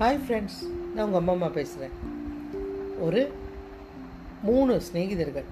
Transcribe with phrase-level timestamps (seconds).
[0.00, 0.60] Hi friends
[0.94, 1.90] நான் உங்கள் அம்மா அம்மா பேசுகிறேன்
[3.00, 3.32] ஒரு
[4.42, 5.44] மூணு சிநேகிதர்கள்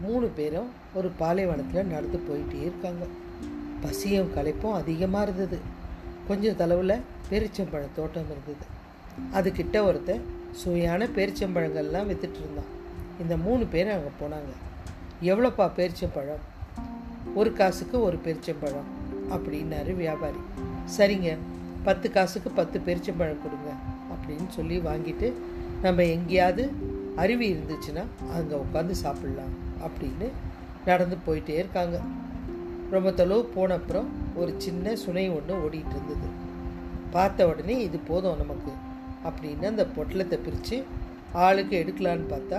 [0.00, 3.04] மூணு பேரும் ஒரு பாலைவனத்தில் நடந்து போயிட்டே இருக்காங்க.
[3.80, 5.58] பசியும் களைப்பும் அதிகமாக இருந்தது.
[6.28, 8.64] கொஞ்சம் தளவில் பேரிச்சம்பழ தோட்டம் இருந்தது.
[9.32, 10.20] அதுக்கிட்ட ஒருத்தர்
[10.52, 12.70] சுவையான பேரிச்சம்பழங்கள்லாம் வித்துட்டு இருந்தான்.
[13.20, 14.52] இந்த மூணு பேரும் அங்கே போனாங்க.
[15.22, 16.44] எவ்வளோப்பா பேரிச்சம்பழம்?
[17.34, 18.88] ஒரு காசுக்கு ஒரு பேரிச்சம்பழம்
[19.30, 20.38] அப்படின்னாரு வியாபாரி.
[20.98, 21.36] சரிங்க
[21.86, 23.70] பத்து காசுக்கு பத்து பெருச்சம்பழம் கொடுங்க
[24.14, 25.28] அப்படின்னு சொல்லி வாங்கிட்டு
[25.84, 26.64] நம்ம எங்கேயாவது
[27.22, 28.04] அருவி இருந்துச்சுன்னா
[28.36, 29.54] அங்கே உட்காந்து சாப்பிட்லாம்
[29.86, 30.26] அப்படின்னு
[30.88, 31.96] நடந்து போயிட்டே இருக்காங்க.
[32.94, 34.08] ரொம்ப தொலைவு போன அப்புறம்
[34.40, 36.28] ஒரு சின்ன சுனை ஒன்று ஓடிட்டு இருந்தது.
[37.14, 38.72] பார்த்த உடனே இது போதும் நமக்கு
[39.28, 40.76] அப்படின்னு அந்த பொட்டலத்தை பிரித்து
[41.44, 42.58] ஆளுக்கு எடுக்கலான்னு பார்த்தா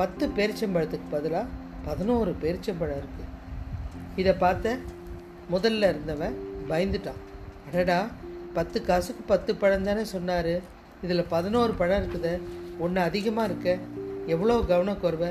[0.00, 1.46] பத்து பேரிச்சம்பழத்துக்கு பதிலாக
[1.86, 3.34] பதினோரு பேரிச்சம்பழம் இருக்குது
[4.22, 4.76] இதை பார்த்த
[5.52, 6.36] முதல்ல இருந்தவன்
[6.70, 7.20] பயந்துட்டான்.
[7.68, 8.00] அடடா
[8.56, 10.54] பத்து காசுக்கு பத்து பழம் தானே சொன்னார்.
[11.04, 12.32] இதில் பதினோரு பழம் இருக்குது
[12.84, 13.68] ஒன்று அதிகமாக இருக்க
[14.26, 15.30] எவ்வளோ கவனக்குறவை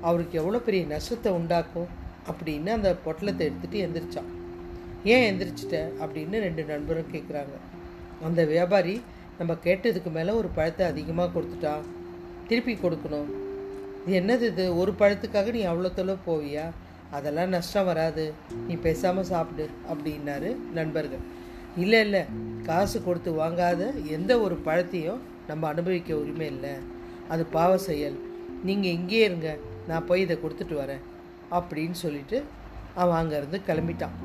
[0.00, 1.88] அவருக்கு எவ்வளோ பெரிய நஷ்டத்தை உண்டாக்கும்
[2.30, 4.30] அப்படின்னு அந்த பொட்டலத்தை எடுத்துகிட்டு எந்திரிச்சான்.
[5.12, 5.78] ஏன் எந்திரிச்சிட்ட?
[6.04, 7.56] அப்படின்னு ரெண்டு நண்பரும் கேட்குறாங்க
[8.28, 8.94] அந்த வியாபாரி
[9.38, 11.86] நம்ம கேட்டதுக்கு மேலே ஒரு பழத்தை அதிகமாக கொடுத்துட்டான்
[12.48, 13.30] திருப்பி கொடுக்கணும்.
[14.06, 14.64] இது என்னது இது?
[14.76, 16.66] ஒரு பழத்துக்காக நீ அவ்வளோ தொலைவு போவியா?
[17.10, 18.24] அதெல்லாம் நஷ்டம் வராது.
[18.68, 21.24] நீ பேசாமல் சாப்பிடு அப்படின்னாரு நண்பர்கள்.
[21.76, 22.22] இல்லை இல்லை.
[22.64, 26.70] காசு கொடுத்து வாங்காத எந்த ஒரு பழத்தையும் நம்ம அனுபவிக்க உரிமை இல்லை.
[27.28, 28.16] அது பாவ செயல்.
[28.64, 29.56] நீங்கள் இங்கேயே இருங்க.
[29.88, 31.02] நான் போய் இதை கொடுத்துட்டு வரேன்.
[31.50, 32.42] அப்படின்னு சொல்லிட்டு
[32.94, 34.16] அவன் அங்கேருந்து கிளம்பிட்டான்.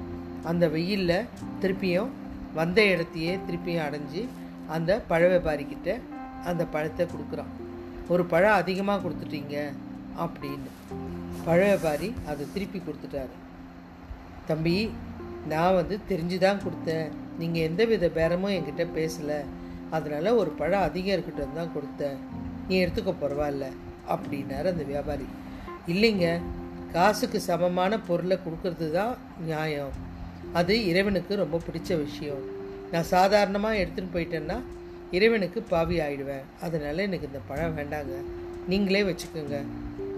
[0.44, 1.26] அந்த வெயிலில்
[1.62, 2.08] திருப்பியும்
[2.54, 4.28] வந்த இடத்தையே திருப்பியும் அடைஞ்சு
[4.68, 6.00] அந்த பழ வியாபாரிக்கிட்ட
[6.46, 7.52] அந்த பழத்தை கொடுக்குறான்.
[8.08, 9.74] ஒரு பழம் அதிகமாக கொடுத்துட்டீங்க
[10.18, 10.70] அப்படின்னு.
[11.46, 13.36] பழ வியாபாரி அதை திருப்பி கொடுத்துட்டாரு.
[14.48, 14.92] தம்பி
[15.48, 17.12] நான் வந்து தெரிஞ்சு தான் கொடுத்தேன்.
[17.40, 19.40] நீங்கள் எந்த வித பேரமும் என்கிட்ட பேசலை.
[19.90, 22.18] அதனால் ஒரு பழம் அதிகம் இருக்கட்டும் தான் கொடுத்தேன்.
[22.68, 23.66] நீ எடுத்துக்க பரவாயில்ல
[24.14, 25.28] அப்படின்னாரு அந்த வியாபாரி.
[25.94, 26.28] இல்லைங்க
[26.94, 29.14] காசுக்கு சமமான பொருளை கொடுக்கறது தான்
[29.46, 29.94] நியாயம்.
[30.60, 32.44] அது இறைவனுக்கு ரொம்ப பிடிச்ச விஷயம்.
[32.92, 34.58] நான் சாதாரணமாக எடுத்துகிட்டு போயிட்டேன்னா
[35.18, 36.46] இறைவனுக்கு பாவி ஆயிடுவேன்.
[36.66, 38.16] அதனால் எனக்கு இந்த பழம் வேண்டாங்க.
[38.72, 39.58] நீங்களே வச்சுக்கோங்க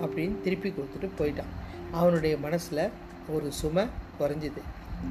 [0.04, 1.52] அப்படின்னு திருப்பி கொடுத்துட்டு போயிட்டான்.
[1.92, 2.90] அவனுடைய மனசில்
[3.36, 3.84] ஒரு சுமை
[4.20, 4.62] குறைஞ்சிது.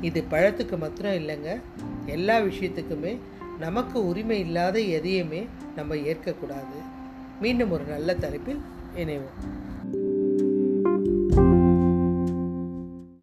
[0.01, 1.61] இது பழத்துக்கு மாத்திரம் இல்லைங்க.
[2.07, 3.19] எல்லா விஷயத்துக்குமே
[3.59, 6.77] நமக்கு உரிமை இல்லாத எதையுமே நம்ம ஏற்கக்கூடாது.
[7.41, 8.61] மீண்டும் ஒரு நல்ல தலைப்பில்
[8.97, 9.61] இணைவோம்.